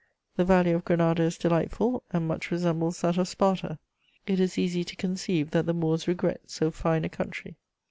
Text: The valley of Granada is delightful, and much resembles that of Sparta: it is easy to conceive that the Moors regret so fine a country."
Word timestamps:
The 0.35 0.45
valley 0.45 0.71
of 0.71 0.83
Granada 0.83 1.21
is 1.21 1.37
delightful, 1.37 2.01
and 2.11 2.27
much 2.27 2.49
resembles 2.49 3.01
that 3.01 3.19
of 3.19 3.27
Sparta: 3.27 3.77
it 4.25 4.39
is 4.39 4.57
easy 4.57 4.83
to 4.83 4.95
conceive 4.95 5.51
that 5.51 5.67
the 5.67 5.75
Moors 5.75 6.07
regret 6.07 6.41
so 6.47 6.71
fine 6.71 7.05
a 7.05 7.07
country." 7.09 7.55